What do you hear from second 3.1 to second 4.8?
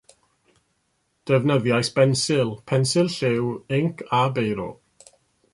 lliw, inc a beiro